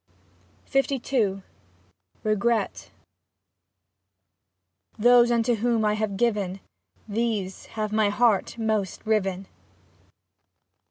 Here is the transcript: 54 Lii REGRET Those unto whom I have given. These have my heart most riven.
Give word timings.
54 0.65 1.19
Lii 1.19 1.43
REGRET 2.23 2.89
Those 4.97 5.29
unto 5.29 5.53
whom 5.53 5.85
I 5.85 5.93
have 5.93 6.17
given. 6.17 6.59
These 7.07 7.67
have 7.77 7.93
my 7.93 8.09
heart 8.09 8.57
most 8.57 9.05
riven. 9.05 9.45